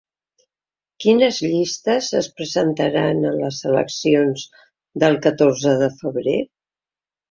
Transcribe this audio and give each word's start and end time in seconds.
Quines 1.03 1.41
llistes 1.47 2.09
es 2.21 2.31
presentaran 2.41 3.23
a 3.31 3.37
les 3.43 3.63
eleccions 3.75 4.51
del 5.07 5.23
catorze 5.31 5.81
de 5.87 5.97
febrer? 6.05 6.41